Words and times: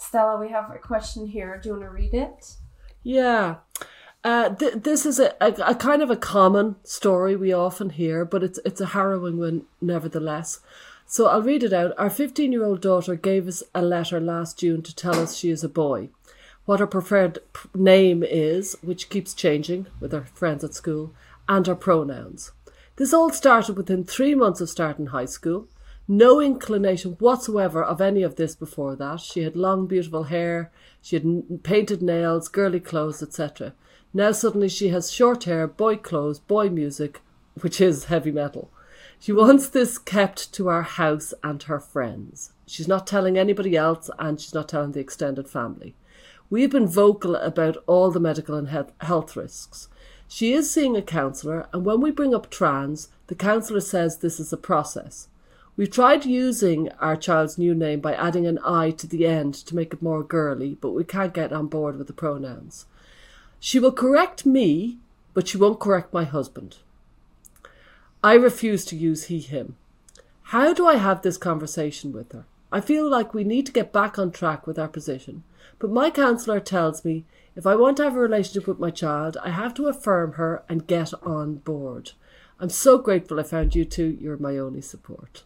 Stella, 0.00 0.40
we 0.40 0.48
have 0.48 0.70
a 0.70 0.78
question 0.78 1.26
here. 1.26 1.60
Do 1.62 1.68
you 1.68 1.74
want 1.74 1.84
to 1.84 1.90
read 1.90 2.14
it? 2.14 2.56
Yeah. 3.02 3.56
Uh, 4.24 4.48
th- 4.54 4.82
this 4.82 5.04
is 5.04 5.18
a, 5.18 5.34
a, 5.40 5.52
a, 5.64 5.74
kind 5.74 6.02
of 6.02 6.10
a 6.10 6.16
common 6.16 6.76
story 6.84 7.36
we 7.36 7.52
often 7.52 7.90
hear, 7.90 8.24
but 8.24 8.42
it's 8.42 8.58
it's 8.64 8.80
a 8.80 8.86
harrowing 8.86 9.38
one 9.38 9.66
nevertheless. 9.80 10.60
So 11.06 11.26
I'll 11.26 11.42
read 11.42 11.62
it 11.62 11.72
out. 11.72 11.92
Our 11.98 12.10
15 12.10 12.50
year 12.50 12.64
old 12.64 12.80
daughter 12.80 13.14
gave 13.14 13.46
us 13.46 13.62
a 13.74 13.82
letter 13.82 14.20
last 14.20 14.58
June 14.58 14.82
to 14.82 14.94
tell 14.94 15.18
us 15.18 15.36
she 15.36 15.50
is 15.50 15.62
a 15.62 15.68
boy, 15.68 16.08
what 16.64 16.80
her 16.80 16.86
preferred 16.86 17.38
name 17.74 18.22
is, 18.22 18.76
which 18.82 19.10
keeps 19.10 19.34
changing 19.34 19.86
with 20.00 20.12
her 20.12 20.24
friends 20.24 20.64
at 20.64 20.74
school, 20.74 21.12
and 21.48 21.66
her 21.66 21.74
pronouns. 21.74 22.52
This 22.96 23.12
all 23.12 23.30
started 23.30 23.76
within 23.76 24.04
three 24.04 24.34
months 24.34 24.60
of 24.60 24.70
starting 24.70 25.06
high 25.06 25.26
school. 25.26 25.68
No 26.12 26.40
inclination 26.40 27.12
whatsoever 27.20 27.84
of 27.84 28.00
any 28.00 28.24
of 28.24 28.34
this 28.34 28.56
before 28.56 28.96
that. 28.96 29.20
She 29.20 29.44
had 29.44 29.54
long, 29.54 29.86
beautiful 29.86 30.24
hair, 30.24 30.72
she 31.00 31.14
had 31.14 31.62
painted 31.62 32.02
nails, 32.02 32.48
girly 32.48 32.80
clothes, 32.80 33.22
etc. 33.22 33.74
Now 34.12 34.32
suddenly 34.32 34.68
she 34.68 34.88
has 34.88 35.12
short 35.12 35.44
hair, 35.44 35.68
boy 35.68 35.98
clothes, 35.98 36.40
boy 36.40 36.68
music, 36.68 37.20
which 37.60 37.80
is 37.80 38.06
heavy 38.06 38.32
metal. 38.32 38.72
She 39.20 39.30
wants 39.30 39.68
this 39.68 39.98
kept 39.98 40.52
to 40.54 40.66
our 40.66 40.82
house 40.82 41.32
and 41.44 41.62
her 41.62 41.78
friends. 41.78 42.54
She's 42.66 42.88
not 42.88 43.06
telling 43.06 43.38
anybody 43.38 43.76
else 43.76 44.10
and 44.18 44.40
she's 44.40 44.52
not 44.52 44.68
telling 44.68 44.90
the 44.90 44.98
extended 44.98 45.48
family. 45.48 45.94
We 46.50 46.62
have 46.62 46.72
been 46.72 46.88
vocal 46.88 47.36
about 47.36 47.76
all 47.86 48.10
the 48.10 48.18
medical 48.18 48.56
and 48.56 48.90
health 49.00 49.36
risks. 49.36 49.88
She 50.26 50.54
is 50.54 50.68
seeing 50.68 50.96
a 50.96 51.02
counsellor, 51.02 51.68
and 51.72 51.84
when 51.84 52.00
we 52.00 52.10
bring 52.10 52.34
up 52.34 52.50
trans, 52.50 53.10
the 53.28 53.36
counsellor 53.36 53.80
says 53.80 54.18
this 54.18 54.40
is 54.40 54.52
a 54.52 54.56
process. 54.56 55.28
We've 55.80 55.90
tried 55.90 56.26
using 56.26 56.90
our 57.00 57.16
child's 57.16 57.56
new 57.56 57.74
name 57.74 58.00
by 58.00 58.12
adding 58.12 58.46
an 58.46 58.58
I 58.62 58.90
to 58.90 59.06
the 59.06 59.26
end 59.26 59.54
to 59.54 59.74
make 59.74 59.94
it 59.94 60.02
more 60.02 60.22
girly, 60.22 60.76
but 60.78 60.90
we 60.90 61.04
can't 61.04 61.32
get 61.32 61.54
on 61.54 61.68
board 61.68 61.96
with 61.96 62.06
the 62.06 62.12
pronouns. 62.12 62.84
She 63.60 63.78
will 63.78 63.90
correct 63.90 64.44
me, 64.44 64.98
but 65.32 65.48
she 65.48 65.56
won't 65.56 65.80
correct 65.80 66.12
my 66.12 66.24
husband. 66.24 66.76
I 68.22 68.34
refuse 68.34 68.84
to 68.84 68.94
use 68.94 69.28
he, 69.28 69.40
him. 69.40 69.76
How 70.52 70.74
do 70.74 70.86
I 70.86 70.96
have 70.96 71.22
this 71.22 71.38
conversation 71.38 72.12
with 72.12 72.30
her? 72.32 72.44
I 72.70 72.82
feel 72.82 73.08
like 73.08 73.32
we 73.32 73.42
need 73.42 73.64
to 73.64 73.72
get 73.72 73.90
back 73.90 74.18
on 74.18 74.32
track 74.32 74.66
with 74.66 74.78
our 74.78 74.86
position, 74.86 75.44
but 75.78 75.88
my 75.88 76.10
counsellor 76.10 76.60
tells 76.60 77.06
me 77.06 77.24
if 77.56 77.66
I 77.66 77.74
want 77.74 77.96
to 77.96 78.04
have 78.04 78.16
a 78.16 78.20
relationship 78.20 78.68
with 78.68 78.78
my 78.78 78.90
child, 78.90 79.38
I 79.42 79.48
have 79.48 79.72
to 79.76 79.88
affirm 79.88 80.32
her 80.32 80.62
and 80.68 80.86
get 80.86 81.14
on 81.22 81.54
board. 81.54 82.10
I'm 82.58 82.68
so 82.68 82.98
grateful 82.98 83.40
I 83.40 83.44
found 83.44 83.74
you 83.74 83.86
two. 83.86 84.18
You're 84.20 84.36
my 84.36 84.58
only 84.58 84.82
support. 84.82 85.44